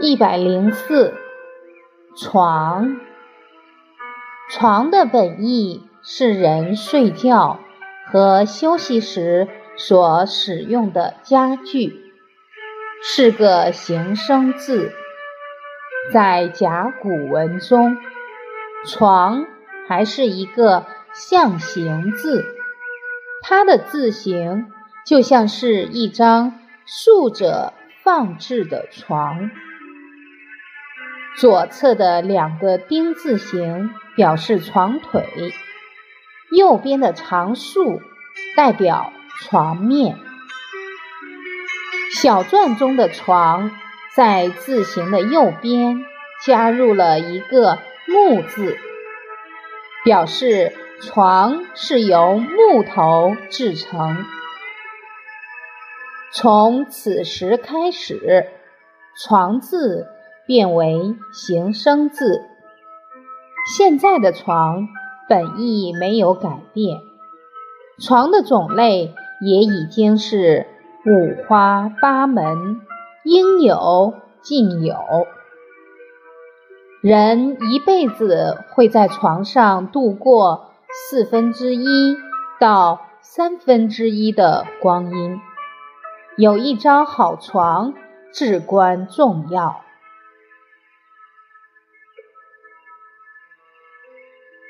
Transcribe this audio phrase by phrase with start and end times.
[0.00, 1.14] 一百零四，
[2.16, 2.96] 床。
[4.50, 7.60] 床的本意是人睡觉
[8.06, 12.12] 和休息时所使用的家具，
[13.02, 14.92] 是个形声字。
[16.12, 17.96] 在甲骨文中，
[18.86, 19.46] 床
[19.88, 22.44] 还是一个象形字，
[23.42, 24.66] 它的字形
[25.06, 27.72] 就像是一张竖着
[28.02, 29.50] 放置的床。
[31.36, 35.26] 左侧的两个丁字形表示床腿，
[36.56, 38.00] 右边的长竖
[38.56, 40.16] 代表床面。
[42.12, 43.72] 小篆中的“床”
[44.14, 46.04] 在字形的右边
[46.46, 48.78] 加入了一个“木”字，
[50.04, 54.24] 表示床是由木头制成。
[56.32, 58.46] 从此时开始
[59.18, 60.13] ，“床”字。
[60.46, 62.42] 变为形声字。
[63.76, 64.88] 现在的床
[65.28, 67.00] 本意没有改变，
[67.98, 70.66] 床的种类也已经是
[71.06, 72.80] 五花八门，
[73.24, 74.96] 应有尽有。
[77.00, 82.16] 人一辈子会在床上度过四分之一
[82.60, 85.40] 到三分之一的光阴，
[86.36, 87.94] 有一张好床
[88.32, 89.80] 至关重要。